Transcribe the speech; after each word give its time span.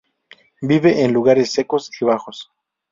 Vive 0.63 1.03
en 1.03 1.13
lugares 1.13 1.51
secos 1.51 1.91
y 2.01 2.05
bajos. 2.05 2.49